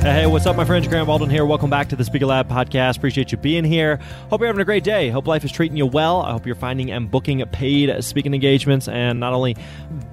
[0.00, 0.86] Hey, what's up, my friends?
[0.86, 1.44] Grant Baldwin here.
[1.44, 2.96] Welcome back to the Speaker Lab podcast.
[2.96, 3.98] Appreciate you being here.
[4.30, 5.10] Hope you're having a great day.
[5.10, 6.22] Hope life is treating you well.
[6.22, 9.56] I hope you're finding and booking paid speaking engagements and not only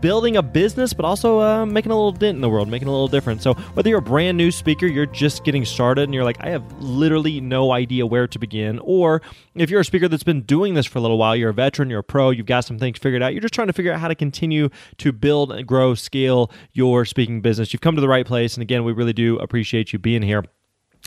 [0.02, 2.91] building a business, but also uh, making a little dent in the world, making a
[2.91, 3.43] little difference.
[3.43, 6.49] So, whether you're a brand new speaker, you're just getting started, and you're like, I
[6.49, 9.21] have literally no idea where to begin, or
[9.54, 11.91] if you're a speaker that's been doing this for a little while, you're a veteran,
[11.91, 13.99] you're a pro, you've got some things figured out, you're just trying to figure out
[13.99, 18.26] how to continue to build, grow, scale your speaking business, you've come to the right
[18.26, 18.55] place.
[18.55, 20.45] And again, we really do appreciate appreciate you being here.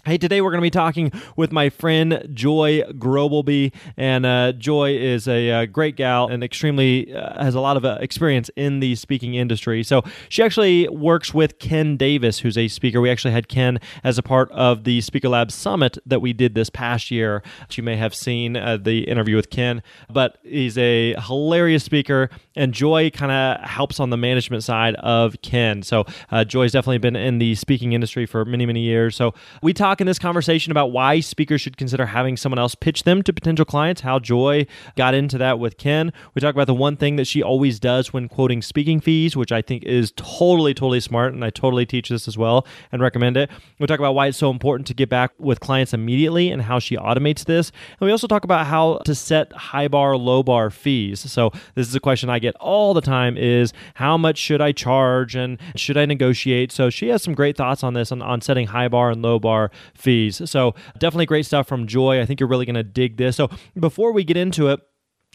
[0.05, 4.97] Hey, today we're going to be talking with my friend Joy Groblebe, and uh, Joy
[4.97, 8.79] is a, uh, great gal and extremely uh, has a lot of uh, experience in
[8.79, 9.83] the speaking industry.
[9.83, 13.01] So she actually works with Ken Davis, who's a speaker.
[13.01, 16.55] We actually had Ken as a part of the Speaker Lab Summit that we did
[16.55, 17.43] this past year.
[17.73, 22.73] You may have seen uh, the interview with Ken, but he's a hilarious speaker, and
[22.73, 25.83] Joy kind of helps on the management side of Ken.
[25.83, 26.07] So
[26.47, 29.17] Joy's definitely been in the speaking industry for many, many years.
[29.17, 32.75] So we talk talk in this conversation about why speakers should consider having someone else
[32.75, 36.13] pitch them to potential clients, how Joy got into that with Ken.
[36.35, 39.51] We talk about the one thing that she always does when quoting speaking fees, which
[39.51, 41.33] I think is totally, totally smart.
[41.33, 43.51] And I totally teach this as well and recommend it.
[43.79, 46.79] We talk about why it's so important to get back with clients immediately and how
[46.79, 47.73] she automates this.
[47.99, 51.21] And we also talk about how to set high bar, low bar fees.
[51.33, 54.73] So this is a question I get all the time is how much should I
[54.73, 56.73] charge and should I negotiate?
[56.73, 59.39] So she has some great thoughts on this on, on setting high bar and low
[59.39, 60.43] bar fees.
[60.51, 62.21] So definitely great stuff from Joy.
[62.21, 63.37] I think you're really going to dig this.
[63.37, 64.81] So before we get into it,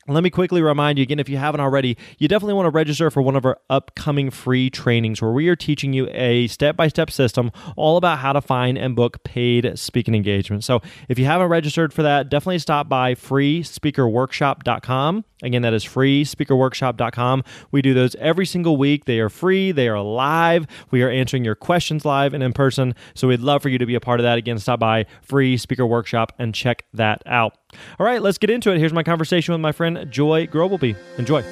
[0.08, 3.10] let me quickly remind you again, if you haven't already, you definitely want to register
[3.10, 6.90] for one of our upcoming free trainings where we are teaching you a step by
[6.90, 10.66] step system all about how to find and book paid speaking engagements.
[10.66, 15.24] So if you haven't registered for that, definitely stop by freespeakerworkshop.com.
[15.42, 17.44] Again, that is freespeakerworkshop.com.
[17.72, 19.06] We do those every single week.
[19.06, 20.68] They are free, they are live.
[20.92, 22.96] We are answering your questions live and in person.
[23.14, 24.38] So we'd love for you to be a part of that.
[24.38, 27.58] Again, stop by Free Speaker Workshop and check that out.
[28.00, 28.80] All right, let's get into it.
[28.80, 30.96] Here's my conversation with my friend Joy Groblebe.
[31.18, 31.44] Enjoy.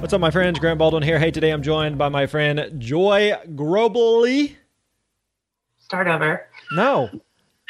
[0.00, 0.58] What's up, my friends?
[0.58, 1.18] Grant Baldwin here.
[1.18, 4.54] Hey, today I'm joined by my friend Joy Groblebe.
[5.80, 6.46] Start over.
[6.72, 7.10] No,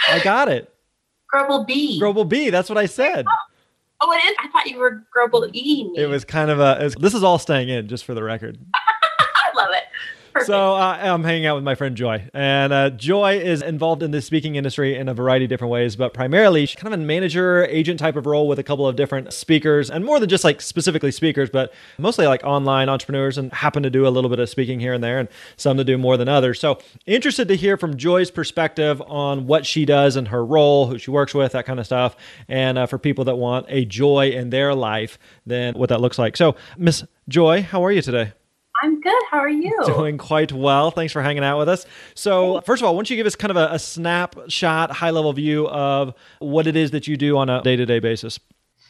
[0.08, 0.74] I got it.
[1.32, 2.00] Grobel B.
[2.00, 2.50] Grobel B.
[2.50, 3.24] That's what I said.
[3.28, 3.32] Oh,
[4.02, 4.36] oh, it is.
[4.40, 5.90] I thought you were Grobel E.
[5.96, 6.78] It was kind of a.
[6.82, 8.58] Was, this is all staying in, just for the record.
[8.74, 9.84] I love it.
[9.84, 10.27] Perfect.
[10.44, 14.10] So uh, I'm hanging out with my friend Joy, and uh, Joy is involved in
[14.10, 17.02] the speaking industry in a variety of different ways, but primarily she's kind of a
[17.02, 20.44] manager, agent type of role with a couple of different speakers, and more than just
[20.44, 24.38] like specifically speakers, but mostly like online entrepreneurs, and happen to do a little bit
[24.38, 26.60] of speaking here and there, and some to do more than others.
[26.60, 30.98] So interested to hear from Joy's perspective on what she does and her role, who
[30.98, 32.16] she works with, that kind of stuff,
[32.48, 36.18] and uh, for people that want a joy in their life, then what that looks
[36.18, 36.36] like.
[36.36, 38.32] So Miss Joy, how are you today?
[38.82, 39.22] I'm good.
[39.30, 39.76] How are you?
[39.86, 40.90] Doing quite well.
[40.90, 41.86] Thanks for hanging out with us.
[42.14, 45.10] So, first of all, why don't you give us kind of a, a snapshot, high
[45.10, 48.38] level view of what it is that you do on a day to day basis?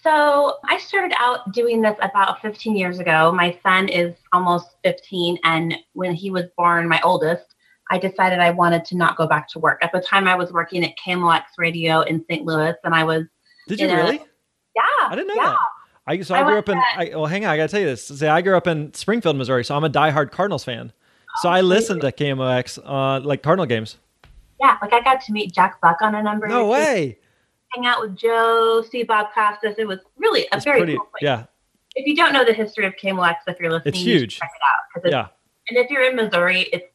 [0.02, 3.32] So, I started out doing this about 15 years ago.
[3.32, 5.38] My son is almost 15.
[5.44, 7.54] And when he was born, my oldest,
[7.90, 9.78] I decided I wanted to not go back to work.
[9.82, 12.44] At the time, I was working at KMOX Radio in St.
[12.44, 13.24] Louis, and I was.
[13.66, 14.16] Did you really?
[14.16, 14.26] A,
[14.76, 15.08] yeah.
[15.08, 15.50] I didn't know yeah.
[15.50, 15.58] that.
[16.08, 16.78] I so I, I grew up in.
[16.78, 18.04] I, well, hang on, I gotta tell you this.
[18.04, 20.92] Say, I grew up in Springfield, Missouri, so I'm a diehard Cardinals fan.
[21.42, 23.98] So I listened to KMOX, uh, like Cardinal games.
[24.58, 26.48] Yeah, like I got to meet Jack Buck on a number.
[26.48, 27.18] No way.
[27.74, 29.74] Hang out with Joe, see Bob Costas.
[29.76, 31.22] It was really a it's very pretty, cool place.
[31.22, 31.44] Yeah.
[31.94, 34.38] If you don't know the history of KMOX, if you're listening, it's huge.
[34.38, 35.04] check it out.
[35.04, 35.28] It's, yeah.
[35.68, 36.86] And if you're in Missouri, it's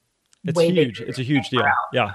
[0.43, 1.01] it's huge.
[1.01, 1.61] It's a huge deal.
[1.61, 1.71] Yeah.
[1.93, 2.11] yeah.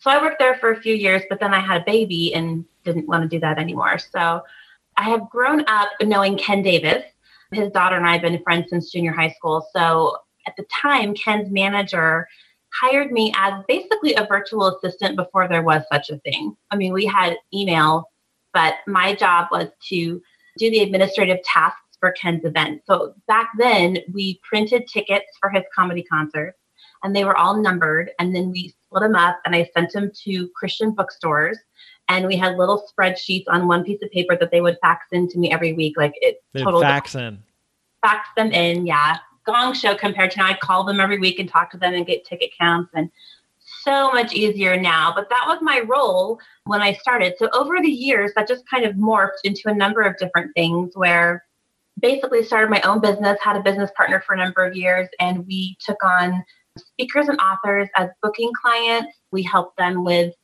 [0.00, 2.64] So I worked there for a few years, but then I had a baby and
[2.84, 3.98] didn't want to do that anymore.
[3.98, 4.42] So
[4.98, 7.04] I have grown up knowing Ken Davis.
[7.52, 9.66] His daughter and I have been friends since junior high school.
[9.74, 12.28] So at the time, Ken's manager
[12.74, 16.54] hired me as basically a virtual assistant before there was such a thing.
[16.70, 18.10] I mean, we had email
[18.52, 20.20] but my job was to
[20.58, 22.82] do the administrative tasks for Ken's event.
[22.86, 26.54] So back then, we printed tickets for his comedy concert
[27.02, 28.10] and they were all numbered.
[28.18, 31.58] And then we split them up and I sent them to Christian bookstores.
[32.08, 35.28] And we had little spreadsheets on one piece of paper that they would fax in
[35.28, 35.96] to me every week.
[35.96, 37.42] Like it They'd totally fax in.
[38.02, 39.18] Fax them in, yeah.
[39.44, 40.46] Gong show compared to now.
[40.46, 43.10] I'd call them every week and talk to them and get ticket counts and
[43.82, 45.12] so much easier now.
[45.14, 47.34] But that was my role when I started.
[47.38, 50.92] So over the years, that just kind of morphed into a number of different things
[50.94, 51.44] where
[52.00, 55.46] basically started my own business, had a business partner for a number of years, and
[55.46, 56.44] we took on
[56.76, 59.16] speakers and authors as booking clients.
[59.32, 60.34] We helped them with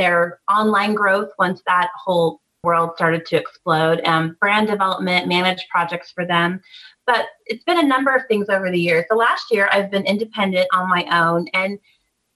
[0.00, 6.10] their online growth once that whole world started to explode, um, brand development, managed projects
[6.10, 6.60] for them.
[7.06, 9.04] But it's been a number of things over the years.
[9.10, 11.78] The last year, I've been independent on my own and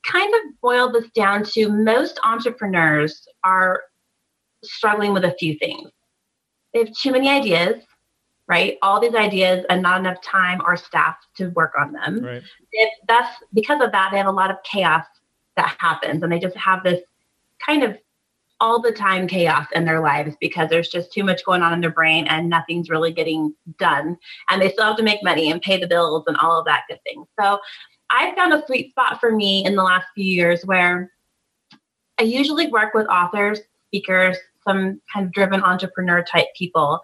[0.05, 3.82] kind of boiled this down to most entrepreneurs are
[4.62, 5.90] struggling with a few things.
[6.72, 7.82] They have too many ideas,
[8.46, 8.76] right?
[8.82, 12.20] All these ideas and not enough time or staff to work on them.
[12.20, 12.43] Right.
[12.72, 15.06] If that's because of that, they have a lot of chaos
[15.56, 17.00] that happens and they just have this
[17.66, 17.99] kind of
[18.61, 21.81] all the time chaos in their lives because there's just too much going on in
[21.81, 24.16] their brain and nothing's really getting done.
[24.49, 26.84] And they still have to make money and pay the bills and all of that
[26.88, 27.25] good thing.
[27.38, 27.58] So
[28.11, 31.11] I found a sweet spot for me in the last few years where
[32.19, 34.37] I usually work with authors, speakers,
[34.67, 37.00] some kind of driven entrepreneur type people,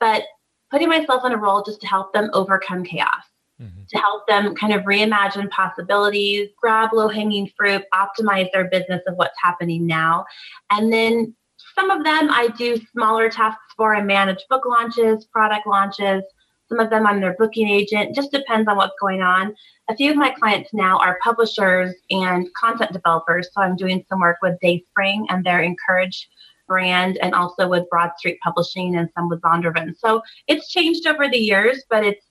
[0.00, 0.24] but
[0.70, 3.24] putting myself in a role just to help them overcome chaos,
[3.60, 3.82] mm-hmm.
[3.88, 9.14] to help them kind of reimagine possibilities, grab low hanging fruit, optimize their business of
[9.16, 10.24] what's happening now.
[10.70, 11.34] And then
[11.74, 13.94] some of them I do smaller tasks for.
[13.94, 16.22] I manage book launches, product launches.
[16.68, 18.14] Some of them I'm their booking agent.
[18.14, 19.54] Just depends on what's going on.
[19.90, 23.48] A few of my clients now are publishers and content developers.
[23.52, 26.28] So I'm doing some work with Dayspring and their Encourage
[26.66, 29.94] brand and also with Broad Street Publishing and some with Zondervan.
[29.98, 32.23] So it's changed over the years, but it's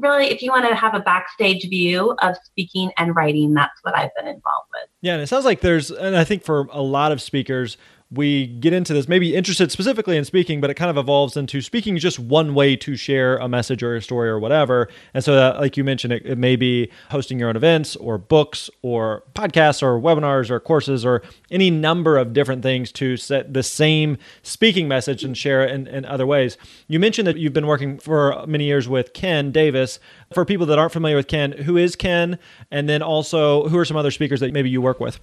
[0.00, 3.96] really, if you want to have a backstage view of speaking and writing, that's what
[3.96, 4.88] I've been involved with.
[5.00, 7.76] Yeah, and it sounds like there's, and I think for a lot of speakers,
[8.10, 11.60] we get into this, maybe interested specifically in speaking, but it kind of evolves into
[11.60, 14.88] speaking just one way to share a message or a story or whatever.
[15.12, 18.16] And so, that, like you mentioned, it, it may be hosting your own events or
[18.16, 23.52] books or podcasts or webinars or courses or any number of different things to set
[23.52, 26.56] the same speaking message and share it in, in other ways.
[26.86, 29.98] You mentioned that you've been working for many years with Ken Davis.
[30.32, 32.38] For people that aren't familiar with Ken, who is Ken?
[32.70, 35.20] And then also, who are some other speakers that maybe you work with?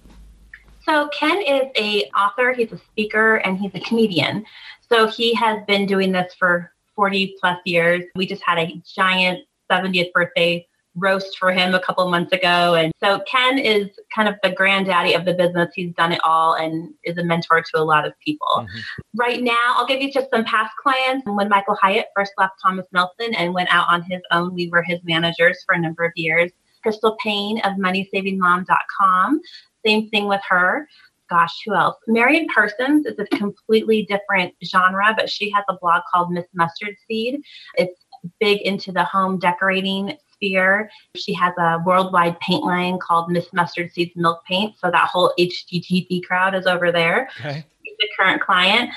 [0.86, 4.46] So Ken is a author, he's a speaker, and he's a comedian.
[4.88, 8.04] So he has been doing this for 40 plus years.
[8.16, 12.76] We just had a giant 70th birthday roast for him a couple months ago.
[12.76, 15.72] And so Ken is kind of the granddaddy of the business.
[15.76, 18.48] He's done it all and is a mentor to a lot of people.
[18.56, 18.80] Mm-hmm.
[19.16, 21.26] Right now, I'll give you just some past clients.
[21.26, 24.84] When Michael Hyatt first left Thomas Nelson and went out on his own, we were
[24.84, 26.52] his managers for a number of years.
[26.82, 29.42] Crystal Paine of MoneySavingMom.com
[29.86, 30.88] same thing with her.
[31.30, 31.98] Gosh, who else?
[32.08, 36.96] Marian Parsons is a completely different genre, but she has a blog called Miss Mustard
[37.08, 37.42] Seed.
[37.76, 38.06] It's
[38.40, 40.90] big into the home decorating sphere.
[41.16, 44.76] She has a worldwide paint line called Miss Mustard Seeds Milk Paint.
[44.80, 47.30] So that whole HGTV crowd is over there.
[47.40, 47.66] Okay.
[47.84, 48.92] She's a current client.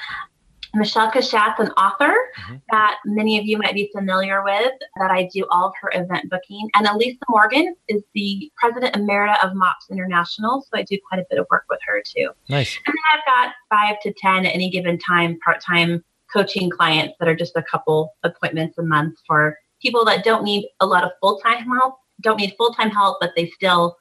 [0.75, 2.57] Michelle Cushatt's an author mm-hmm.
[2.71, 6.31] that many of you might be familiar with, that I do all of her event
[6.31, 6.69] booking.
[6.75, 10.63] And Elisa Morgan is the president emerita of MOPS International.
[10.63, 12.31] So I do quite a bit of work with her too.
[12.49, 12.79] Nice.
[12.87, 17.15] And then I've got five to 10 at any given time part time coaching clients
[17.19, 21.05] that are just a couple appointments a month for people that don't need a lot
[21.05, 23.97] of full time help, don't need full time help, but they still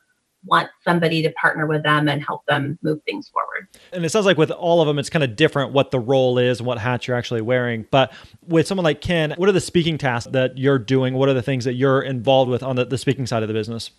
[0.47, 3.67] want somebody to partner with them and help them move things forward.
[3.91, 6.37] And it sounds like with all of them, it's kind of different what the role
[6.37, 7.85] is and what hat you're actually wearing.
[7.91, 8.13] But
[8.47, 11.13] with someone like Ken, what are the speaking tasks that you're doing?
[11.13, 13.53] What are the things that you're involved with on the, the speaking side of the
[13.53, 13.91] business?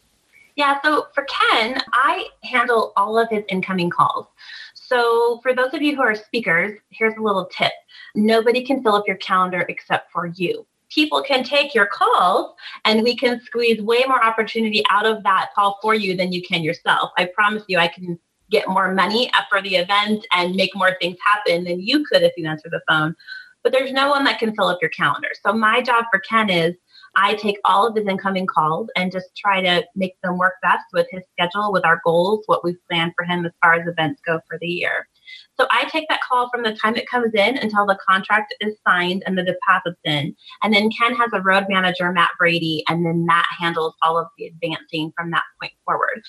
[0.57, 4.27] Yeah, so for Ken, I handle all of his incoming calls.
[4.75, 7.73] So, for those of you who are speakers, here's a little tip
[8.15, 12.55] nobody can fill up your calendar except for you people can take your calls
[12.85, 16.43] and we can squeeze way more opportunity out of that call for you than you
[16.43, 17.11] can yourself.
[17.17, 18.19] I promise you, I can
[18.51, 22.33] get more money for the event and make more things happen than you could if
[22.37, 23.15] you answer the phone.
[23.63, 25.29] But there's no one that can fill up your calendar.
[25.45, 26.75] So my job for Ken is
[27.17, 30.85] I take all of his incoming calls and just try to make them work best
[30.93, 34.23] with his schedule, with our goals, what we've planned for him as far as events
[34.25, 35.09] go for the year.
[35.61, 38.77] So I take that call from the time it comes in until the contract is
[38.87, 40.35] signed and the deposit's in.
[40.63, 44.29] And then Ken has a road manager, Matt Brady, and then Matt handles all of
[44.39, 46.23] the advancing from that point forward.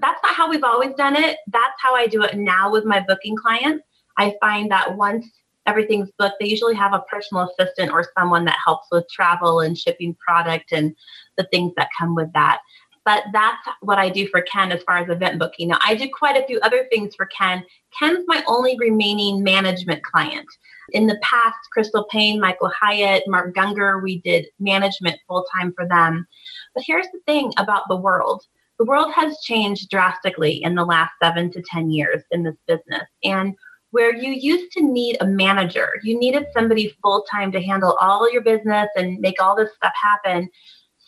[0.00, 1.38] That's not how we've always done it.
[1.46, 3.84] That's how I do it now with my booking clients.
[4.18, 5.26] I find that once
[5.66, 9.78] everything's booked, they usually have a personal assistant or someone that helps with travel and
[9.78, 10.94] shipping product and
[11.38, 12.60] the things that come with that.
[13.04, 15.68] But that's what I do for Ken as far as event booking.
[15.68, 17.62] Now, I do quite a few other things for Ken.
[17.98, 20.46] Ken's my only remaining management client.
[20.92, 25.86] In the past, Crystal Paine, Michael Hyatt, Mark Gungor, we did management full time for
[25.86, 26.26] them.
[26.74, 28.42] But here's the thing about the world
[28.78, 33.04] the world has changed drastically in the last seven to 10 years in this business.
[33.22, 33.54] And
[33.92, 38.30] where you used to need a manager, you needed somebody full time to handle all
[38.32, 40.50] your business and make all this stuff happen.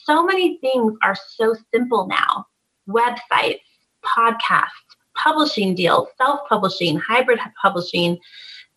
[0.07, 2.47] So many things are so simple now
[2.89, 3.61] websites,
[4.05, 4.69] podcasts,
[5.17, 8.19] publishing deals, self publishing, hybrid publishing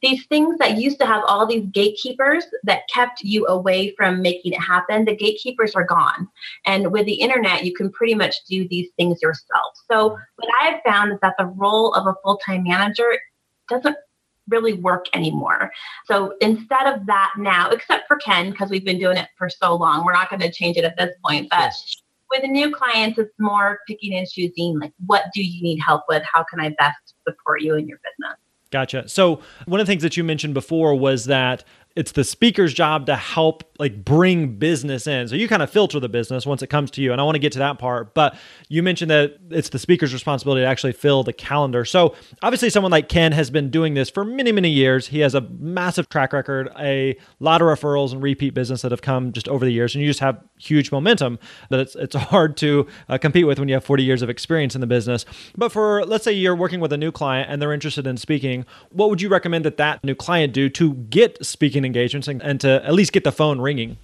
[0.01, 4.53] these things that used to have all these gatekeepers that kept you away from making
[4.53, 6.27] it happen, the gatekeepers are gone.
[6.65, 9.73] And with the internet, you can pretty much do these things yourself.
[9.89, 13.19] So, what I have found is that the role of a full time manager
[13.67, 13.97] doesn't
[14.49, 15.71] really work anymore.
[16.05, 19.75] So, instead of that now, except for Ken, because we've been doing it for so
[19.75, 21.47] long, we're not going to change it at this point.
[21.49, 21.71] But
[22.31, 26.23] with new clients, it's more picking and choosing like, what do you need help with?
[26.31, 28.37] How can I best support you in your business?
[28.71, 29.09] Gotcha.
[29.09, 31.63] So one of the things that you mentioned before was that
[31.95, 35.27] it's the speaker's job to help like bring business in.
[35.27, 37.11] So you kind of filter the business once it comes to you.
[37.11, 38.13] And I want to get to that part.
[38.13, 41.85] But you mentioned that it's the speaker's responsibility to actually fill the calendar.
[41.85, 45.07] So obviously, someone like Ken has been doing this for many, many years.
[45.07, 49.01] He has a massive track record, a lot of referrals and repeat business that have
[49.01, 49.95] come just over the years.
[49.95, 53.67] And you just have huge momentum that it's, it's hard to uh, compete with when
[53.67, 55.25] you have 40 years of experience in the business.
[55.57, 58.65] But for, let's say you're working with a new client and they're interested in speaking,
[58.91, 62.61] what would you recommend that that new client do to get speaking engagements and, and
[62.61, 63.97] to at least get the phone ringing?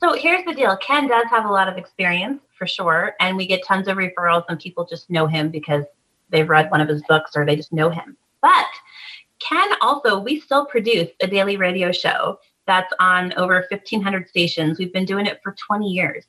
[0.00, 3.14] So here's the deal Ken does have a lot of experience for sure.
[3.20, 5.84] And we get tons of referrals, and people just know him because
[6.30, 8.16] they've read one of his books or they just know him.
[8.42, 8.66] But
[9.40, 14.78] Ken also, we still produce a daily radio show that's on over 1,500 stations.
[14.78, 16.24] We've been doing it for 20 years.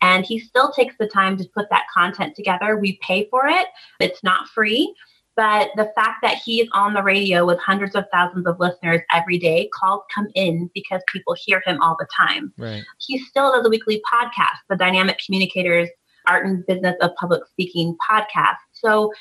[0.00, 2.76] And he still takes the time to put that content together.
[2.76, 3.66] We pay for it,
[4.00, 4.94] it's not free.
[5.34, 9.00] But the fact that he is on the radio with hundreds of thousands of listeners
[9.12, 12.52] every day, calls come in because people hear him all the time.
[12.58, 12.82] Right.
[12.98, 15.88] He still does a weekly podcast, the Dynamic Communicators
[16.26, 18.56] Art and Business of Public Speaking podcast.
[18.72, 19.12] So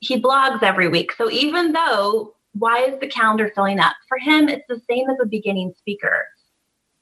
[0.00, 1.12] he blogs every week.
[1.12, 3.94] So even though, why is the calendar filling up?
[4.08, 6.26] For him, it's the same as a beginning speaker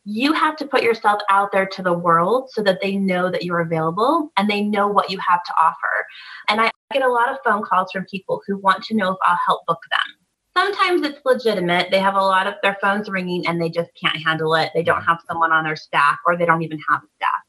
[0.08, 3.42] you have to put yourself out there to the world so that they know that
[3.42, 6.06] you're available and they know what you have to offer.
[6.48, 9.18] And I get a lot of phone calls from people who want to know if
[9.26, 10.14] I'll help book them.
[10.56, 11.90] Sometimes it's legitimate.
[11.90, 14.70] They have a lot of their phones ringing and they just can't handle it.
[14.74, 17.42] They don't have someone on their staff or they don't even have a staff.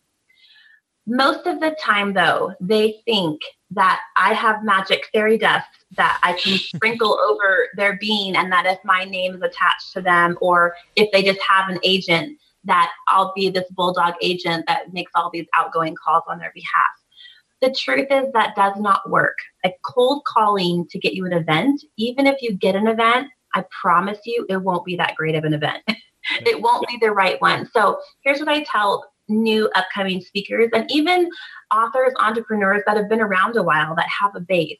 [1.06, 3.40] Most of the time, though, they think
[3.72, 8.66] that I have magic fairy dust that I can sprinkle over their being, and that
[8.66, 12.38] if my name is attached to them, or if they just have an agent,
[12.68, 16.86] that I'll be this bulldog agent that makes all these outgoing calls on their behalf.
[17.62, 19.36] The truth is that does not work.
[19.66, 23.64] A cold calling to get you an event, even if you get an event, I
[23.82, 25.84] promise you it won't be that great of an event.
[26.46, 27.68] it won't be the right one.
[27.74, 31.30] So here's what I tell new upcoming speakers and even
[31.74, 34.78] authors, entrepreneurs that have been around a while that have a base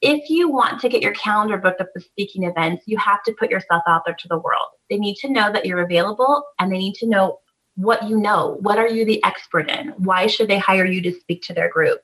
[0.00, 3.32] if you want to get your calendar booked up with speaking events, you have to
[3.32, 4.68] put yourself out there to the world.
[4.88, 7.40] They need to know that you're available and they need to know
[7.74, 8.58] what you know.
[8.60, 9.88] What are you the expert in?
[9.98, 12.00] Why should they hire you to speak to their group?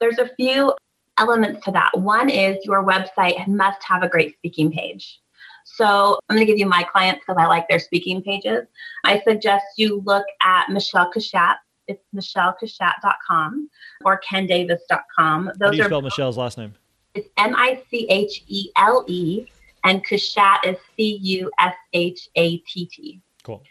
[0.00, 0.74] There's a few
[1.18, 1.98] elements to that.
[1.98, 5.20] One is your website must have a great speaking page.
[5.64, 8.66] So I'm going to give you my clients because I like their speaking pages.
[9.04, 11.56] I suggest you look at Michelle Cushatt.
[11.88, 13.68] It's michellecushatt.com
[14.04, 15.52] or kendavis.com.
[15.58, 16.74] Those How do you spell Michelle's last name?
[17.16, 19.46] It's M I C H E L E,
[19.84, 23.20] and Cushatt is C U S H A T T.
[23.42, 23.62] Cool.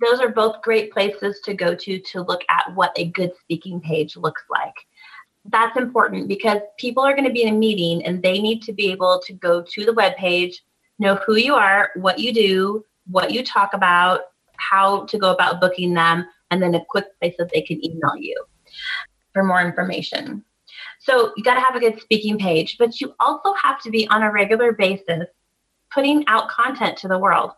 [0.00, 3.80] Those are both great places to go to to look at what a good speaking
[3.80, 4.74] page looks like.
[5.44, 8.72] That's important because people are going to be in a meeting and they need to
[8.72, 10.64] be able to go to the web page,
[10.98, 14.22] know who you are, what you do, what you talk about,
[14.56, 18.16] how to go about booking them, and then a quick place that they can email
[18.16, 18.44] you
[19.32, 20.44] for more information.
[21.08, 24.06] So you got to have a good speaking page, but you also have to be
[24.08, 25.24] on a regular basis
[25.90, 27.52] putting out content to the world.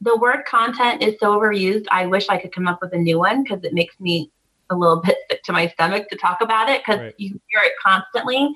[0.00, 1.86] The word content is so overused.
[1.92, 4.32] I wish I could come up with a new one because it makes me
[4.70, 7.14] a little bit sick to my stomach to talk about it because right.
[7.18, 8.52] you hear it constantly.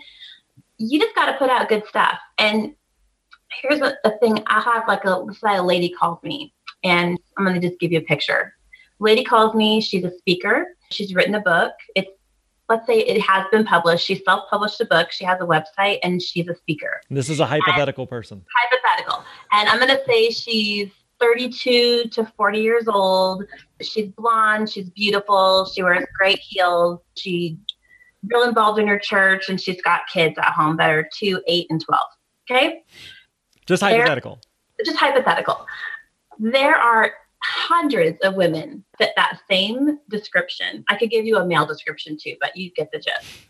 [0.79, 2.19] You just got to put out good stuff.
[2.39, 2.75] And
[3.63, 6.53] here's a, a thing I have like a, let's say a lady calls me,
[6.83, 8.55] and I'm going to just give you a picture.
[8.99, 10.75] Lady calls me, she's a speaker.
[10.91, 11.73] She's written a book.
[11.95, 12.11] It's
[12.69, 14.07] let's say it has been published.
[14.07, 17.01] She self published a book, she has a website, and she's a speaker.
[17.11, 18.45] This is a hypothetical and, person.
[18.55, 19.25] Hypothetical.
[19.53, 23.45] And I'm going to say she's 32 to 40 years old.
[23.81, 24.71] She's blonde.
[24.71, 25.67] She's beautiful.
[25.67, 27.01] She wears great heels.
[27.15, 27.57] She's
[28.31, 31.67] real involved in her church, and she's got kids at home that are two, eight,
[31.71, 32.03] and 12.
[32.51, 32.83] Okay.
[33.67, 34.39] Just hypothetical.
[34.79, 35.67] There, just hypothetical.
[36.39, 37.13] There are
[37.47, 40.85] hundreds of women fit that same description.
[40.89, 43.41] I could give you a male description too, but you get the gist.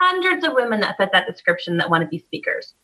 [0.00, 2.74] Hundreds of women that fit that description that want to be speakers.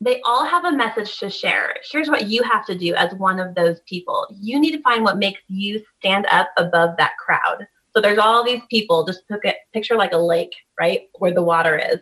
[0.00, 1.76] They all have a message to share.
[1.90, 4.26] Here's what you have to do as one of those people.
[4.40, 7.66] You need to find what makes you stand up above that crowd.
[7.94, 9.22] So there's all these people, just
[9.72, 11.02] picture like a lake, right?
[11.18, 12.00] Where the water is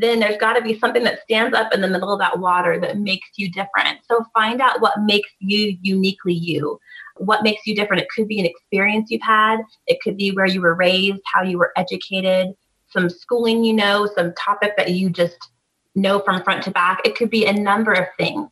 [0.00, 2.78] then there's got to be something that stands up in the middle of that water
[2.80, 3.98] that makes you different.
[4.08, 6.78] So find out what makes you uniquely you.
[7.16, 8.02] What makes you different?
[8.02, 11.42] It could be an experience you've had, it could be where you were raised, how
[11.42, 12.48] you were educated,
[12.90, 15.50] some schooling you know, some topic that you just
[15.94, 17.00] know from front to back.
[17.04, 18.48] It could be a number of things.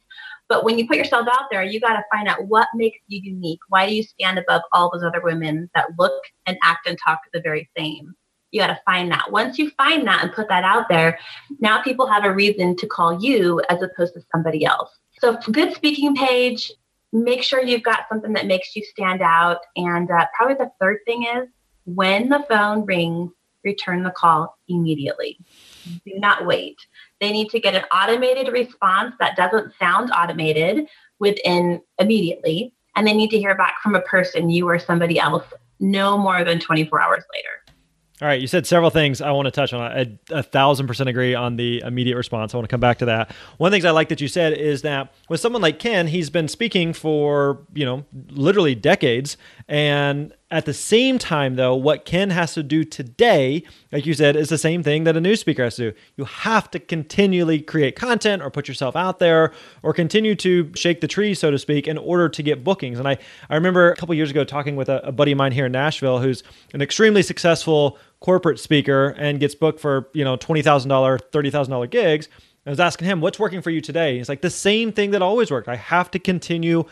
[0.48, 3.20] But when you put yourself out there, you got to find out what makes you
[3.22, 3.60] unique.
[3.68, 7.20] Why do you stand above all those other women that look and act and talk
[7.32, 8.14] the very same?
[8.56, 9.30] You got to find that.
[9.30, 11.18] Once you find that and put that out there,
[11.60, 14.88] now people have a reason to call you as opposed to somebody else.
[15.20, 16.72] So, good speaking page,
[17.12, 19.58] make sure you've got something that makes you stand out.
[19.76, 21.48] And uh, probably the third thing is
[21.84, 23.30] when the phone rings,
[23.62, 25.38] return the call immediately.
[26.06, 26.78] Do not wait.
[27.20, 30.86] They need to get an automated response that doesn't sound automated
[31.18, 32.72] within immediately.
[32.94, 35.44] And they need to hear back from a person, you or somebody else,
[35.78, 37.65] no more than 24 hours later.
[38.22, 39.80] All right, you said several things I want to touch on.
[39.82, 42.54] I a thousand percent agree on the immediate response.
[42.54, 43.30] I want to come back to that.
[43.58, 46.06] One of the things I like that you said is that with someone like Ken,
[46.06, 49.36] he's been speaking for, you know, literally decades.
[49.68, 54.36] And at the same time, though, what Ken has to do today, like you said,
[54.36, 55.98] is the same thing that a new speaker has to do.
[56.16, 61.00] You have to continually create content or put yourself out there or continue to shake
[61.00, 63.00] the tree, so to speak, in order to get bookings.
[63.00, 63.18] And I,
[63.50, 65.72] I remember a couple years ago talking with a, a buddy of mine here in
[65.72, 70.86] Nashville who's an extremely successful corporate speaker and gets booked for, you know, $20,000,
[71.32, 72.28] $30,000 gigs.
[72.66, 74.18] I was asking him, what's working for you today?
[74.18, 75.68] He's like, the same thing that always worked.
[75.68, 76.86] I have to continually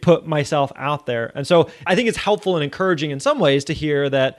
[0.00, 1.30] put myself out there.
[1.34, 4.38] And so I think it's helpful and encouraging in some ways to hear that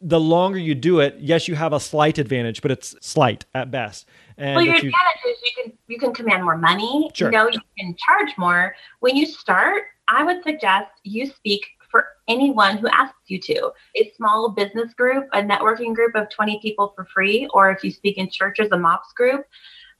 [0.00, 3.70] the longer you do it, yes, you have a slight advantage, but it's slight at
[3.70, 4.06] best.
[4.36, 7.10] And well, your you, advantage is you can you can command more money.
[7.14, 7.28] Sure.
[7.28, 8.74] You know, you can charge more.
[9.00, 13.72] When you start, I would suggest you speak for anyone who asks you to.
[13.96, 17.90] A small business group, a networking group of 20 people for free, or if you
[17.90, 19.46] speak in churches, a MOPS group,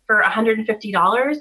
[0.07, 1.37] for $150,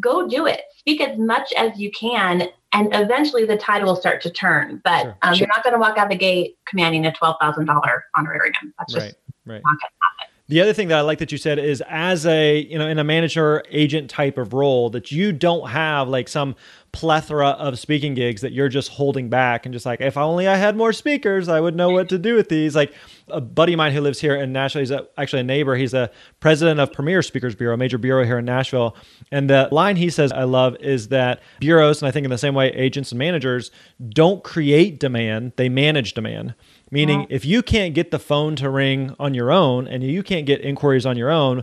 [0.00, 0.62] go do it.
[0.76, 4.80] Speak as much as you can, and eventually the tide will start to turn.
[4.84, 5.40] But sure, um, sure.
[5.40, 8.74] you're not going to walk out the gate commanding a $12,000 honorarium.
[8.78, 9.14] That's just right,
[9.46, 9.62] right.
[9.64, 10.17] not going to happen.
[10.48, 12.98] The other thing that I like that you said is as a, you know, in
[12.98, 16.56] a manager agent type of role that you don't have like some
[16.90, 20.56] plethora of speaking gigs that you're just holding back and just like if only I
[20.56, 22.74] had more speakers, I would know what to do with these.
[22.74, 22.94] Like
[23.28, 25.76] a buddy of mine who lives here in Nashville, he's a, actually a neighbor.
[25.76, 28.96] He's a president of Premier Speakers Bureau, a major bureau here in Nashville.
[29.30, 32.38] And the line he says I love is that bureaus, and I think in the
[32.38, 33.70] same way agents and managers,
[34.08, 36.54] don't create demand, they manage demand.
[36.90, 40.46] Meaning, if you can't get the phone to ring on your own and you can't
[40.46, 41.62] get inquiries on your own,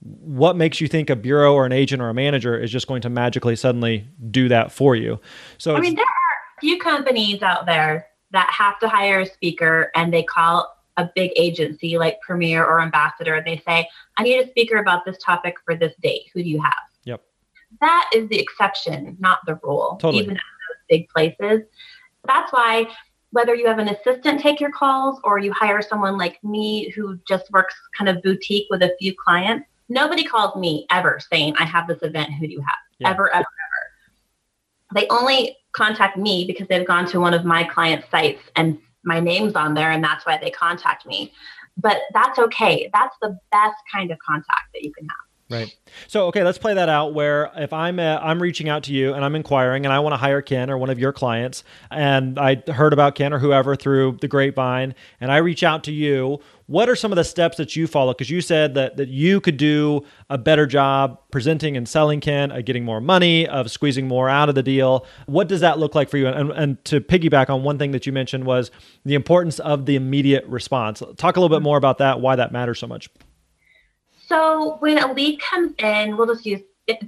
[0.00, 3.00] what makes you think a bureau or an agent or a manager is just going
[3.02, 5.18] to magically suddenly do that for you?
[5.58, 9.26] So I mean, there are a few companies out there that have to hire a
[9.26, 14.22] speaker and they call a big agency like Premier or Ambassador and they say, I
[14.22, 16.30] need a speaker about this topic for this date.
[16.34, 16.74] Who do you have?
[17.04, 17.22] Yep.
[17.80, 19.98] That is the exception, not the rule.
[20.00, 20.22] Totally.
[20.24, 21.62] Even at those big places.
[22.26, 22.88] That's why
[23.32, 27.18] whether you have an assistant take your calls or you hire someone like me who
[27.28, 31.64] just works kind of boutique with a few clients, Nobody calls me ever saying, I
[31.64, 32.32] have this event.
[32.34, 32.76] Who do you have?
[32.98, 33.10] Yeah.
[33.10, 34.94] Ever, ever, ever.
[34.94, 39.20] They only contact me because they've gone to one of my client sites and my
[39.20, 41.32] name's on there and that's why they contact me.
[41.76, 42.90] But that's okay.
[42.92, 45.25] That's the best kind of contact that you can have.
[45.48, 45.72] Right.
[46.08, 47.14] So okay, let's play that out.
[47.14, 50.12] Where if I'm uh, I'm reaching out to you and I'm inquiring and I want
[50.12, 53.76] to hire Ken or one of your clients, and I heard about Ken or whoever
[53.76, 56.40] through the grapevine, and I reach out to you.
[56.66, 58.12] What are some of the steps that you follow?
[58.12, 62.50] Because you said that that you could do a better job presenting and selling Ken,
[62.50, 65.06] of getting more money, of squeezing more out of the deal.
[65.26, 66.26] What does that look like for you?
[66.26, 68.72] And, and to piggyback on one thing that you mentioned was
[69.04, 71.04] the importance of the immediate response.
[71.16, 72.20] Talk a little bit more about that.
[72.20, 73.08] Why that matters so much.
[74.28, 76.98] So when a lead comes in, we'll just use it,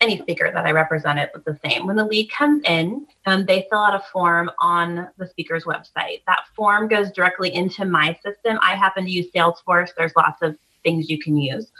[0.00, 1.86] any speaker that I represent it the same.
[1.86, 6.22] When the lead comes in, um, they fill out a form on the speaker's website.
[6.26, 8.58] That form goes directly into my system.
[8.62, 9.90] I happen to use Salesforce.
[9.96, 11.70] There's lots of things you can use.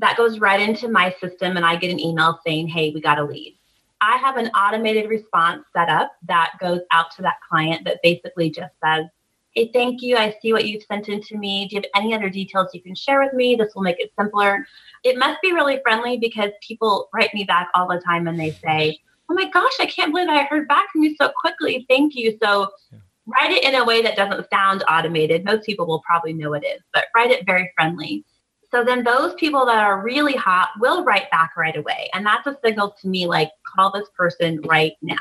[0.00, 3.18] that goes right into my system and I get an email saying, hey, we got
[3.18, 3.56] a lead.
[4.00, 8.50] I have an automated response set up that goes out to that client that basically
[8.50, 9.06] just says,
[9.54, 10.16] Hey, thank you.
[10.16, 11.66] I see what you've sent in to me.
[11.66, 13.56] Do you have any other details you can share with me?
[13.56, 14.64] This will make it simpler.
[15.02, 18.52] It must be really friendly because people write me back all the time and they
[18.52, 21.84] say, Oh my gosh, I can't believe I heard back from you so quickly.
[21.88, 22.36] Thank you.
[22.42, 22.98] So yeah.
[23.26, 25.44] write it in a way that doesn't sound automated.
[25.44, 28.24] Most people will probably know it is, but write it very friendly.
[28.72, 32.08] So then those people that are really hot will write back right away.
[32.14, 35.16] And that's a signal to me like, call this person right now.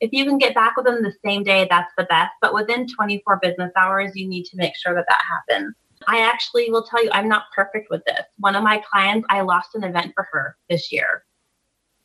[0.00, 2.32] If you can get back with them the same day, that's the best.
[2.42, 5.74] But within 24 business hours, you need to make sure that that happens.
[6.08, 8.22] I actually will tell you, I'm not perfect with this.
[8.38, 11.24] One of my clients, I lost an event for her this year.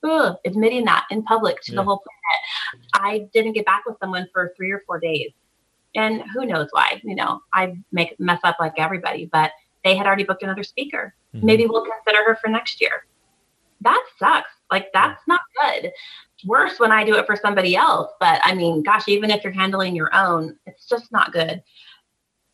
[0.03, 1.77] Ugh, admitting that in public to yeah.
[1.77, 2.89] the whole planet.
[2.93, 5.31] I didn't get back with someone for three or four days.
[5.95, 7.01] And who knows why?
[7.03, 9.51] You know, I make mess up like everybody, but
[9.85, 11.15] they had already booked another speaker.
[11.33, 11.45] Mm-hmm.
[11.45, 13.05] Maybe we'll consider her for next year.
[13.81, 14.49] That sucks.
[14.71, 15.91] Like that's not good.
[16.43, 18.11] Worse when I do it for somebody else.
[18.19, 21.63] But I mean, gosh, even if you're handling your own, it's just not good.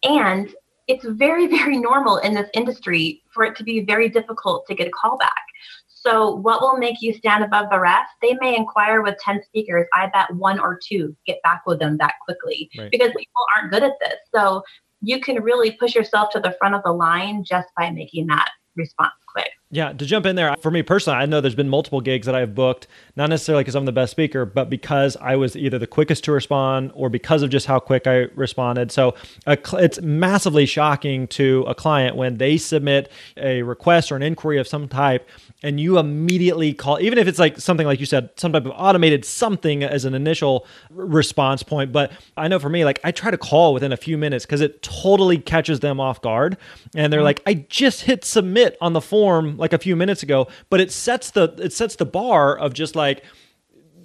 [0.03, 0.53] And
[0.87, 4.87] it's very, very normal in this industry for it to be very difficult to get
[4.87, 5.45] a call back.
[5.87, 8.09] So, what will make you stand above the rest?
[8.23, 9.85] They may inquire with 10 speakers.
[9.93, 12.89] I bet one or two get back with them that quickly right.
[12.89, 14.15] because people aren't good at this.
[14.33, 14.63] So,
[15.01, 18.49] you can really push yourself to the front of the line just by making that
[18.75, 19.49] response quick.
[19.69, 22.35] Yeah, to jump in there, for me personally, I know there's been multiple gigs that
[22.35, 25.87] I've booked, not necessarily because I'm the best speaker, but because I was either the
[25.87, 28.91] quickest to respond or because of just how quick I responded.
[28.91, 29.15] So
[29.47, 34.67] it's massively shocking to a client when they submit a request or an inquiry of
[34.67, 35.27] some type
[35.63, 38.73] and you immediately call even if it's like something like you said some type of
[38.75, 41.91] automated something as an initial response point.
[41.91, 44.61] But i know for me like i try to call within a few minutes because
[44.61, 46.57] it totally catches them off guard.
[46.95, 47.25] And they're mm-hmm.
[47.25, 50.47] like i just hit submit on the form like a few minutes ago.
[50.69, 53.23] But it sets the it sets the bar of just like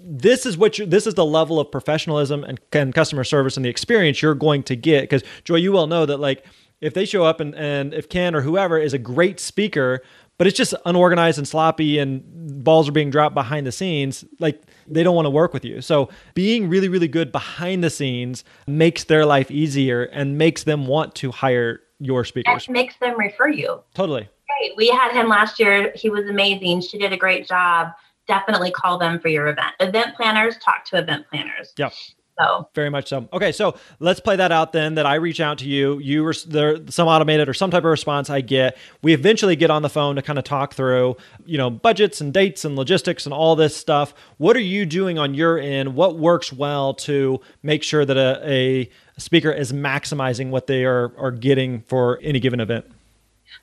[0.09, 3.65] this is what you this is the level of professionalism and, and customer service and
[3.65, 5.03] the experience you're going to get.
[5.03, 6.45] Because joy you well know that like
[6.81, 10.03] if they show up and, and if ken or whoever is a great speaker
[10.39, 12.23] but it's just unorganized and sloppy and
[12.65, 14.25] balls are being dropped behind the scenes.
[14.39, 15.81] Like they don't want to work with you.
[15.81, 20.87] So being really really good behind the scenes makes their life easier and makes them
[20.87, 22.69] want to hire your speakers.
[22.69, 23.83] Makes them refer you.
[23.95, 24.29] Totally.
[24.61, 24.77] Great.
[24.77, 25.93] We had him last year.
[25.95, 26.83] He was amazing.
[26.83, 27.89] She did a great job.
[28.29, 29.75] Definitely call them for your event.
[29.81, 31.73] Event planners talk to event planners.
[31.77, 31.93] Yep
[32.39, 33.29] so very much so.
[33.33, 34.95] Okay, so let's play that out then.
[34.97, 37.91] That I reach out to you, you were there some automated or some type of
[37.91, 38.77] response I get.
[39.03, 42.33] We eventually get on the phone to kind of talk through, you know, budgets and
[42.33, 44.15] dates and logistics and all this stuff.
[44.39, 45.95] What are you doing on your end?
[45.95, 51.13] What works well to make sure that a, a speaker is maximizing what they are
[51.19, 52.85] are getting for any given event?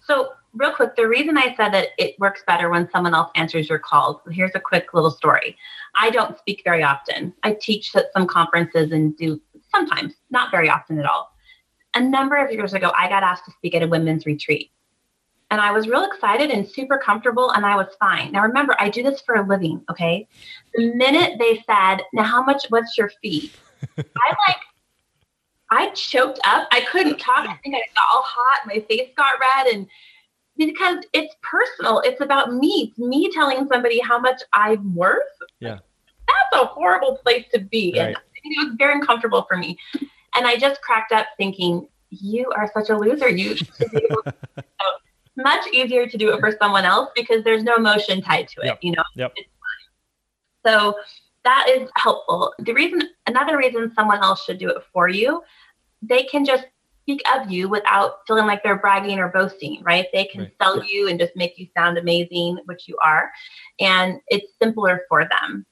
[0.07, 3.69] So real quick, the reason I said that it works better when someone else answers
[3.69, 5.57] your calls, here's a quick little story.
[5.95, 7.33] I don't speak very often.
[7.43, 9.41] I teach at some conferences and do
[9.73, 11.31] sometimes, not very often at all.
[11.95, 14.71] A number of years ago, I got asked to speak at a women's retreat.
[15.51, 18.31] And I was real excited and super comfortable, and I was fine.
[18.31, 20.27] Now, remember, I do this for a living, okay?
[20.73, 23.51] The minute they said, Now, how much, what's your fee?
[23.97, 24.57] I like,
[25.69, 26.67] I choked up.
[26.71, 27.47] I couldn't talk.
[27.47, 28.65] I think I got all hot.
[28.65, 29.73] My face got red.
[29.73, 29.87] And
[30.57, 32.01] because it's personal.
[32.01, 32.89] It's about me.
[32.89, 35.21] It's me telling somebody how much I'm worth.
[35.59, 35.79] Yeah.
[36.27, 37.95] That's a horrible place to be.
[37.97, 38.07] Right.
[38.07, 39.77] And it was very uncomfortable for me.
[40.35, 43.29] And I just cracked up thinking, you are such a loser.
[43.29, 44.33] You should be able to.
[44.57, 44.63] So
[45.35, 48.65] much easier to do it for someone else because there's no emotion tied to it.
[48.67, 48.79] Yep.
[48.81, 49.33] You know, yep.
[50.65, 50.95] So
[51.43, 52.53] that is helpful.
[52.59, 55.41] The reason, another reason someone else should do it for you,
[56.01, 56.65] they can just
[57.03, 60.07] speak of you without feeling like they're bragging or boasting, right?
[60.13, 60.53] They can right.
[60.61, 63.29] sell you and just make you sound amazing, which you are.
[63.79, 65.65] And it's simpler for them.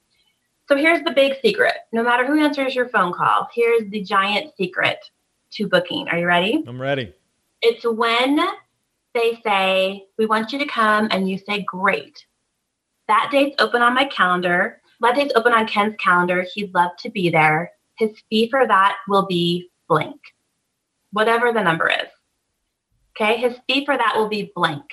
[0.68, 1.74] So here's the big secret.
[1.92, 4.98] No matter who answers your phone call, here's the giant secret
[5.52, 6.08] to booking.
[6.08, 6.62] Are you ready?
[6.66, 7.12] I'm ready.
[7.62, 8.38] It's when
[9.14, 12.24] they say, We want you to come, and you say, Great.
[13.08, 14.80] That date's open on my calendar.
[15.00, 16.46] That date's open on Ken's calendar.
[16.54, 17.72] He'd love to be there.
[17.96, 20.20] His fee for that will be blank
[21.12, 22.08] whatever the number is.
[23.14, 24.84] Okay, his fee for that will be blank.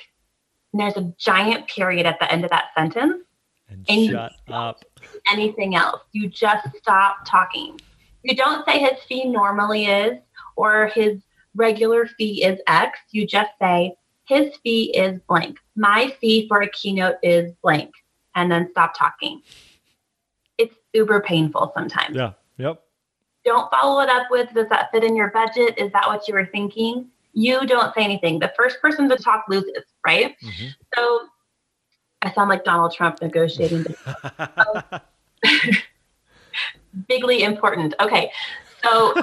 [0.72, 3.24] And there's a giant period at the end of that sentence.
[3.68, 4.84] And, and shut up.
[5.32, 6.00] Anything else.
[6.12, 7.80] You just stop talking.
[8.22, 10.18] You don't say his fee normally is
[10.56, 11.20] or his
[11.54, 12.98] regular fee is X.
[13.10, 15.58] You just say his fee is blank.
[15.74, 17.92] My fee for a keynote is blank.
[18.34, 19.42] And then stop talking.
[20.58, 22.14] It's uber painful sometimes.
[22.14, 22.32] Yeah.
[22.58, 22.82] Yep.
[23.44, 25.78] Don't follow it up with, does that fit in your budget?
[25.78, 27.10] Is that what you were thinking?
[27.32, 28.38] you don't say anything.
[28.38, 30.36] The first person to talk loses, right?
[30.42, 30.68] Mm-hmm.
[30.94, 31.20] So
[32.22, 33.86] I sound like Donald Trump negotiating.
[37.08, 37.94] Bigly important.
[38.00, 38.32] Okay.
[38.82, 39.14] So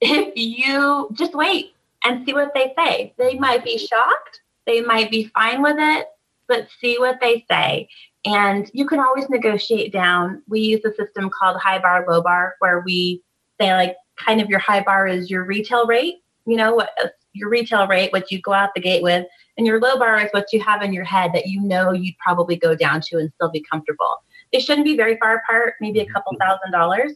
[0.00, 5.10] if you just wait and see what they say, they might be shocked, they might
[5.10, 6.06] be fine with it,
[6.48, 7.88] but see what they say.
[8.24, 10.42] And you can always negotiate down.
[10.48, 13.22] We use a system called high bar, low bar, where we
[13.58, 17.08] say, like, kind of your high bar is your retail rate, you know, what uh,
[17.32, 20.28] your retail rate, what you go out the gate with, and your low bar is
[20.32, 23.32] what you have in your head that you know you'd probably go down to and
[23.34, 24.22] still be comfortable.
[24.52, 26.42] They shouldn't be very far apart, maybe a couple mm-hmm.
[26.42, 27.12] thousand dollars.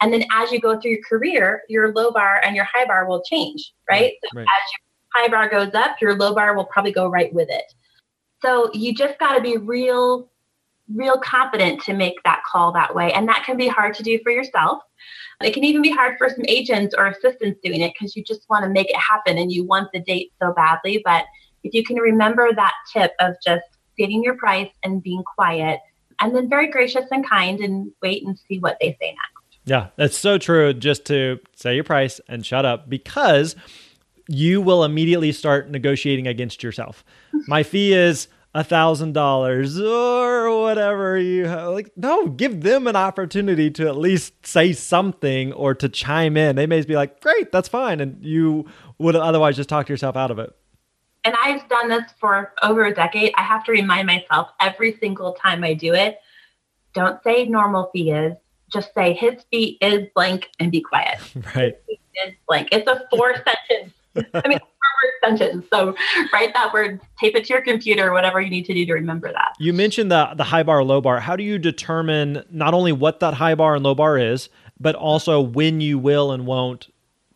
[0.00, 3.08] And then as you go through your career, your low bar and your high bar
[3.08, 4.12] will change, right?
[4.22, 4.42] So right.
[4.42, 7.64] as your high bar goes up, your low bar will probably go right with it.
[8.42, 10.30] So you just got to be real,
[10.94, 13.12] real confident to make that call that way.
[13.12, 14.82] And that can be hard to do for yourself.
[15.40, 18.48] It can even be hard for some agents or assistants doing it because you just
[18.50, 21.00] want to make it happen and you want the date so badly.
[21.04, 21.24] But
[21.62, 23.64] if you can remember that tip of just
[23.96, 25.80] getting your price and being quiet,
[26.20, 29.58] and then very gracious and kind and wait and see what they say next.
[29.64, 30.72] Yeah, that's so true.
[30.72, 33.54] Just to say your price and shut up because
[34.28, 37.04] you will immediately start negotiating against yourself.
[37.46, 41.68] My fee is a thousand dollars or whatever you have.
[41.70, 46.56] like no give them an opportunity to at least say something or to chime in.
[46.56, 48.66] They may be like great that's fine and you
[48.98, 50.50] would otherwise just talk yourself out of it.
[51.24, 53.32] And i've done this for over a decade.
[53.36, 56.18] I have to remind myself every single time i do it
[56.94, 58.34] don't say normal fee is
[58.72, 61.18] just say his fee is blank and be quiet.
[61.54, 61.74] Right.
[62.26, 62.68] Is blank.
[62.72, 64.58] It's a four sentence I mean,
[64.98, 65.66] word sentence.
[65.72, 65.94] So
[66.32, 69.32] write that word, tape it to your computer, whatever you need to do to remember
[69.32, 69.54] that.
[69.58, 71.20] You mentioned the the high bar, low bar.
[71.20, 74.94] How do you determine not only what that high bar and low bar is, but
[74.94, 76.88] also when you will and won't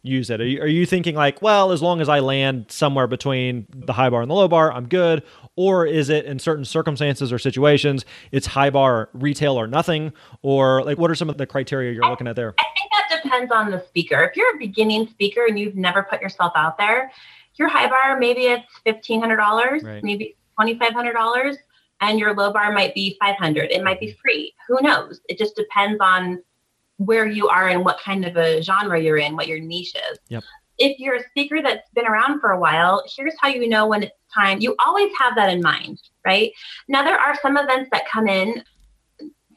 [0.03, 0.41] use it?
[0.41, 3.93] Are you, are you thinking like, well, as long as I land somewhere between the
[3.93, 5.23] high bar and the low bar, I'm good?
[5.55, 10.13] Or is it in certain circumstances or situations, it's high bar, retail or nothing?
[10.43, 12.55] Or like, what are some of the criteria you're looking at there?
[12.59, 12.65] I
[13.23, 14.23] depends on the speaker.
[14.23, 17.11] If you're a beginning speaker and you've never put yourself out there,
[17.57, 20.03] your high bar, maybe it's $1,500, right.
[20.03, 21.57] maybe $2,500
[22.01, 24.21] and your low bar might be 500 it might be mm-hmm.
[24.21, 26.43] free who knows it just depends on
[27.07, 30.19] where you are and what kind of a genre you're in, what your niche is.
[30.29, 30.45] Yep.
[30.79, 34.03] If you're a speaker that's been around for a while, here's how you know when
[34.03, 34.61] it's time.
[34.61, 36.53] You always have that in mind, right?
[36.89, 38.63] Now, there are some events that come in.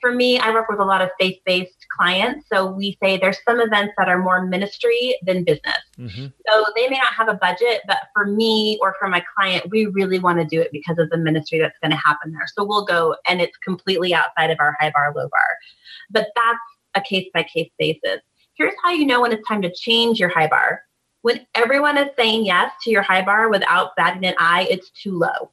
[0.02, 2.48] For me, I work with a lot of faith based clients.
[2.52, 5.80] So we say there's some events that are more ministry than business.
[5.98, 6.28] Mm-hmm.
[6.48, 9.86] So they may not have a budget, but for me or for my client, we
[9.88, 12.48] really want to do it because of the ministry that's going to happen there.
[12.56, 15.58] So we'll go and it's completely outside of our high bar, low bar.
[16.10, 16.60] But that's
[16.96, 18.22] a case by case basis.
[18.54, 20.82] Here's how you know when it's time to change your high bar.
[21.22, 25.18] When everyone is saying yes to your high bar without batting an eye, it's too
[25.18, 25.52] low.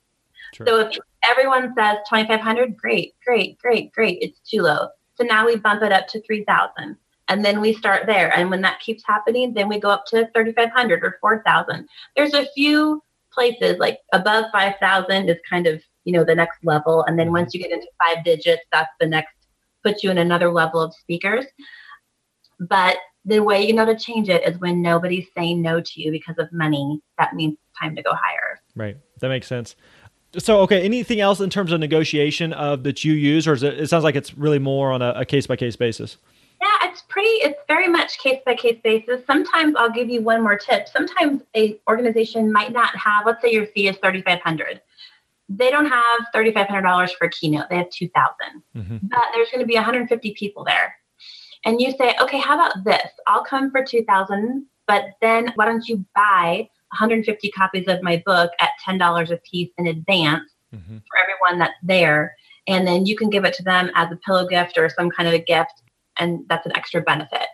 [0.54, 0.66] Sure.
[0.66, 4.88] So if everyone says 2500, great, great, great, great, it's too low.
[5.22, 6.96] So now we bump it up to 3000
[7.28, 8.36] and then we start there.
[8.36, 11.86] And when that keeps happening, then we go up to 3500 or 4000.
[12.16, 13.00] There's a few
[13.32, 17.04] places like above 5000 is kind of, you know, the next level.
[17.04, 19.34] And then once you get into five digits, that's the next
[19.84, 21.44] puts you in another level of speakers.
[22.58, 26.10] But the way you know to change it is when nobody's saying no to you
[26.10, 27.00] because of money.
[27.16, 28.60] That means time to go higher.
[28.74, 28.96] Right.
[29.20, 29.76] That makes sense.
[30.38, 33.88] So, okay, anything else in terms of negotiation of that you use, or it, it,
[33.88, 36.16] sounds like it's really more on a case by case basis?
[36.60, 37.28] Yeah, it's pretty.
[37.28, 39.26] It's very much case by case basis.
[39.26, 40.88] Sometimes I'll give you one more tip.
[40.88, 43.26] Sometimes a organization might not have.
[43.26, 44.80] Let's say your fee is thirty five hundred
[45.48, 47.68] they don't have $3,500 for a keynote.
[47.68, 48.34] They have 2000
[48.76, 48.96] mm-hmm.
[49.02, 50.94] But there's going to be 150 people there.
[51.64, 53.08] And you say, okay, how about this?
[53.26, 58.50] I'll come for 2000 but then why don't you buy 150 copies of my book
[58.60, 60.98] at $10 a piece in advance mm-hmm.
[60.98, 62.36] for everyone that's there?
[62.66, 65.28] And then you can give it to them as a pillow gift or some kind
[65.28, 65.82] of a gift.
[66.18, 67.46] And that's an extra benefit.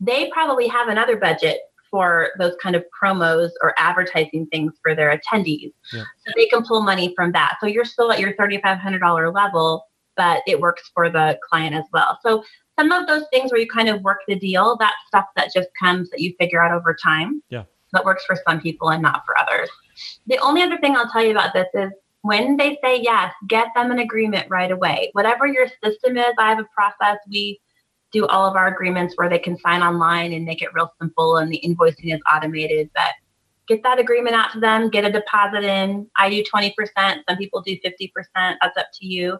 [0.00, 5.16] They probably have another budget for those kind of promos or advertising things for their
[5.16, 5.72] attendees.
[5.92, 6.04] Yeah.
[6.26, 7.56] So they can pull money from that.
[7.60, 12.18] So you're still at your $3,500 level, but it works for the client as well.
[12.22, 12.44] So
[12.78, 15.68] some of those things where you kind of work the deal, that stuff that just
[15.80, 17.42] comes that you figure out over time.
[17.48, 17.64] Yeah.
[17.96, 19.68] That works for some people and not for others.
[20.26, 21.90] The only other thing I'll tell you about this is
[22.22, 25.10] when they say yes, get them an agreement right away.
[25.12, 27.18] Whatever your system is, I have a process.
[27.30, 27.60] We
[28.12, 31.36] do all of our agreements where they can sign online and make it real simple
[31.36, 32.90] and the invoicing is automated.
[32.94, 33.12] But
[33.68, 36.08] get that agreement out to them, get a deposit in.
[36.16, 38.10] I do 20%, some people do 50%.
[38.34, 39.38] That's up to you.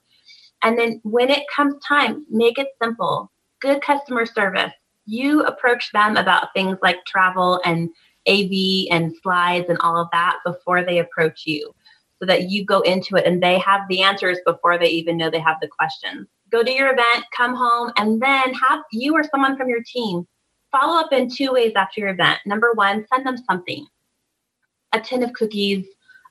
[0.63, 3.31] And then when it comes time, make it simple.
[3.61, 4.73] Good customer service.
[5.07, 7.91] You approach them about things like travel and
[8.29, 11.73] AV and slides and all of that before they approach you
[12.19, 15.31] so that you go into it and they have the answers before they even know
[15.31, 16.27] they have the questions.
[16.51, 20.27] Go to your event, come home, and then have you or someone from your team
[20.73, 22.39] follow up in two ways after your event.
[22.47, 23.87] Number one, send them something
[24.93, 25.85] a tin of cookies,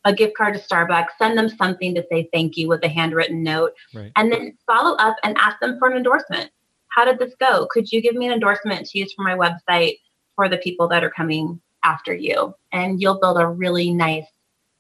[0.06, 3.44] a gift card to Starbucks, send them something to say thank you with a handwritten
[3.44, 4.12] note, right.
[4.16, 6.50] and then follow up and ask them for an endorsement.
[6.90, 7.68] How did this go?
[7.72, 9.98] Could you give me an endorsement to use for my website
[10.36, 12.54] for the people that are coming after you?
[12.74, 14.26] And you'll build a really nice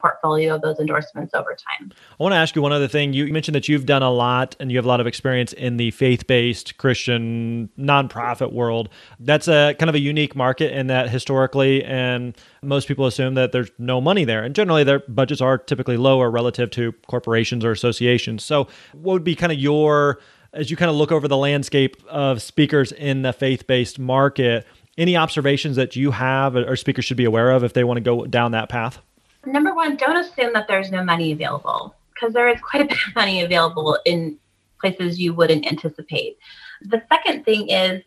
[0.05, 1.91] portfolio of those endorsements over time.
[2.19, 3.13] I want to ask you one other thing.
[3.13, 5.77] You mentioned that you've done a lot and you have a lot of experience in
[5.77, 8.89] the faith-based Christian nonprofit world.
[9.19, 13.51] That's a kind of a unique market in that historically and most people assume that
[13.51, 14.43] there's no money there.
[14.43, 18.43] And generally their budgets are typically lower relative to corporations or associations.
[18.43, 20.19] So what would be kind of your
[20.53, 24.65] as you kind of look over the landscape of speakers in the faith-based market,
[24.97, 28.01] any observations that you have or speakers should be aware of if they want to
[28.01, 29.01] go down that path?
[29.45, 32.97] number one, don't assume that there's no money available because there is quite a bit
[33.07, 34.37] of money available in
[34.79, 36.37] places you wouldn't anticipate.
[36.81, 38.03] The second thing is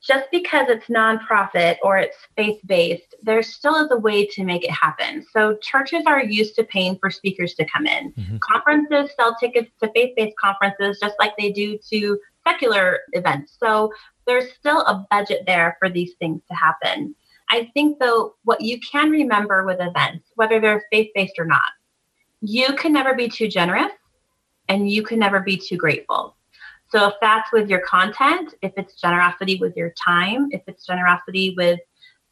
[0.00, 4.64] just because it's nonprofit or it's faith based, there still is a way to make
[4.64, 5.26] it happen.
[5.30, 8.12] So churches are used to paying for speakers to come in.
[8.12, 8.38] Mm-hmm.
[8.38, 13.56] Conferences sell tickets to faith based conferences just like they do to secular events.
[13.58, 13.92] So
[14.26, 17.14] there's still a budget there for these things to happen.
[17.50, 21.62] I think, though, what you can remember with events, whether they're faith based or not,
[22.40, 23.92] you can never be too generous
[24.68, 26.36] and you can never be too grateful.
[26.90, 31.54] So, if that's with your content, if it's generosity with your time, if it's generosity
[31.56, 31.80] with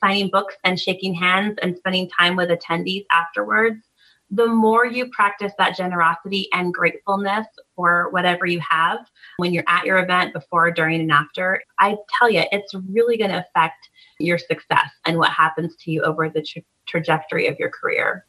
[0.00, 3.82] signing books and shaking hands and spending time with attendees afterwards,
[4.30, 7.46] the more you practice that generosity and gratefulness
[7.78, 8.98] for whatever you have
[9.36, 13.30] when you're at your event, before, during, and after, I tell you, it's really going
[13.30, 13.88] to affect
[14.18, 18.26] your success and what happens to you over the tra- trajectory of your career.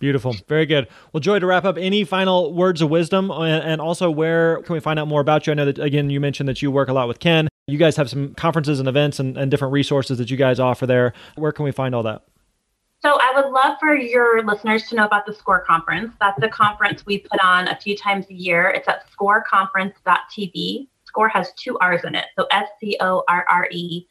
[0.00, 0.36] Beautiful.
[0.48, 0.86] Very good.
[1.14, 4.74] Well, Joy, to wrap up, any final words of wisdom uh, and also where can
[4.74, 5.52] we find out more about you?
[5.52, 7.48] I know that, again, you mentioned that you work a lot with Ken.
[7.68, 10.86] You guys have some conferences and events and, and different resources that you guys offer
[10.86, 11.14] there.
[11.36, 12.22] Where can we find all that?
[13.02, 16.14] So I would love for your listeners to know about the SCORRE conference.
[16.20, 18.68] That's a conference we put on a few times a year.
[18.68, 20.86] It's at scorreconference.tv.
[21.06, 24.06] SCORRE has two R's in it, so S C O R R E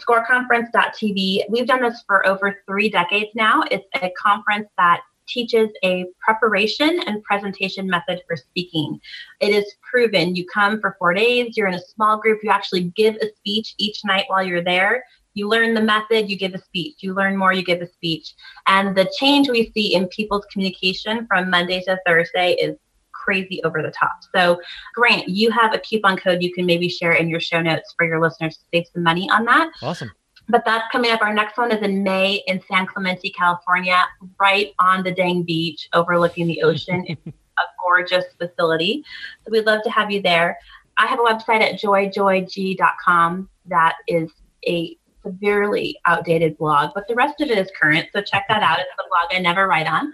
[0.00, 1.44] scorreconference.tv.
[1.48, 3.62] We've done this for over three decades now.
[3.70, 9.00] It's a conference that teaches a preparation and presentation method for speaking.
[9.40, 10.36] It is proven.
[10.36, 13.74] You come for four days, you're in a small group, you actually give a speech
[13.78, 15.04] each night while you're there.
[15.36, 16.96] You learn the method, you give a speech.
[17.00, 18.32] You learn more, you give a speech.
[18.66, 22.78] And the change we see in people's communication from Monday to Thursday is
[23.12, 24.20] crazy over the top.
[24.34, 24.58] So,
[24.94, 28.06] Grant, you have a coupon code you can maybe share in your show notes for
[28.06, 29.70] your listeners to save some money on that.
[29.82, 30.10] Awesome.
[30.48, 31.20] But that's coming up.
[31.20, 34.02] Our next one is in May in San Clemente, California,
[34.40, 37.04] right on the dang beach overlooking the ocean.
[37.08, 39.04] it's a gorgeous facility.
[39.44, 40.56] So we'd love to have you there.
[40.96, 44.30] I have a website at joyjoyg.com that is
[44.66, 44.96] a
[45.26, 48.08] severely outdated blog, but the rest of it is current.
[48.14, 48.78] So check that out.
[48.78, 50.12] It's the blog I never write on.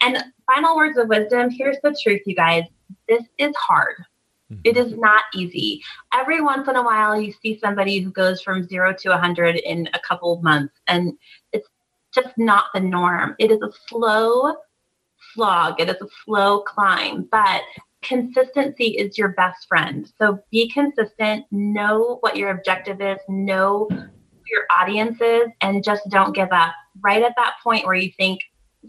[0.00, 2.64] And final words of wisdom here's the truth, you guys.
[3.08, 3.96] This is hard.
[4.52, 4.60] Mm-hmm.
[4.64, 5.82] It is not easy.
[6.12, 9.88] Every once in a while, you see somebody who goes from zero to 100 in
[9.94, 11.12] a couple of months, and
[11.52, 11.68] it's
[12.14, 13.34] just not the norm.
[13.38, 14.56] It is a slow
[15.32, 17.62] slog, it is a slow climb, but
[18.02, 20.10] consistency is your best friend.
[20.18, 23.88] So be consistent, know what your objective is, know
[24.50, 26.74] your audience is, and just don't give up.
[27.00, 28.40] Right at that point where you think,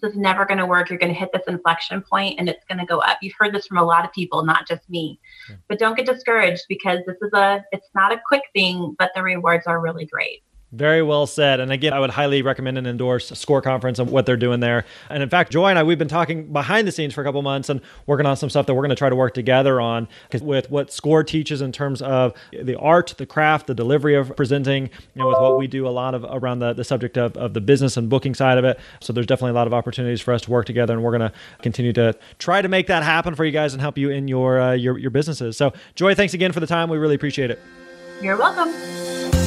[0.01, 0.89] this is never going to work.
[0.89, 3.17] You're going to hit this inflection point and it's going to go up.
[3.21, 5.19] You've heard this from a lot of people, not just me.
[5.67, 9.23] But don't get discouraged because this is a it's not a quick thing, but the
[9.23, 10.43] rewards are really great.
[10.75, 11.61] Very well said.
[11.61, 14.83] And again, I would highly recommend and endorse Scorre Conference and what they're doing there.
[15.09, 17.41] And in fact, Joy and I, we've been talking behind the scenes for a couple
[17.41, 20.09] months and working on some stuff that we're going to try to work together on.
[20.27, 24.35] Because with what Scorre teaches in terms of the art, the craft, the delivery of
[24.35, 27.37] presenting, you know, with what we do a lot of around the, the subject of,
[27.37, 28.77] of the business and booking side of it.
[28.99, 30.93] So there's definitely a lot of opportunities for us to work together.
[30.93, 33.81] And we're going to continue to try to make that happen for you guys and
[33.81, 35.55] help you in your, uh, your, your businesses.
[35.55, 36.89] So, Joy, thanks again for the time.
[36.89, 37.61] We really appreciate it.
[38.21, 39.44] You're welcome.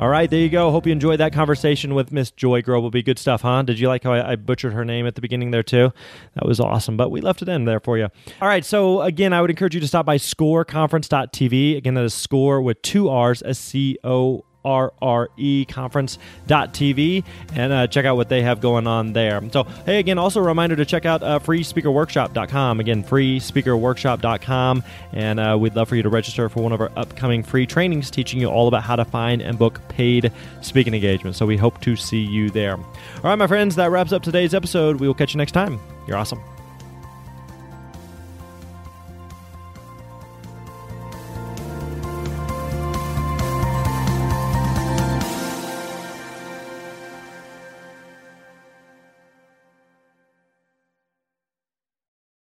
[0.00, 0.70] All right, there you go.
[0.70, 3.60] Hope you enjoyed that conversation with Miss Joy Groblebe Good stuff, huh?
[3.60, 5.92] Did you like how I, I, butchered her name at the beginning there too?
[6.36, 8.08] That was awesome, but we left it in there for you.
[8.40, 11.76] All right, so again, I would encourage you to stop by scorreconference.tv.
[11.76, 18.04] Again, that is score with two R's, S C O FRRE conference.tv and uh, check
[18.04, 19.40] out what they have going on there.
[19.50, 22.80] So, hey, again, also a reminder to check out uh, freespeakerworkshop.com.
[22.80, 24.82] Again, freespeakerworkshop.com.
[25.12, 28.10] And uh, we'd love for you to register for one of our upcoming free trainings
[28.10, 31.38] teaching you all about how to find and book paid speaking engagements.
[31.38, 32.76] So, we hope to see you there.
[32.76, 32.84] All
[33.24, 35.00] right, my friends, that wraps up today's episode.
[35.00, 35.80] We will catch you next time.
[36.06, 36.40] You're awesome.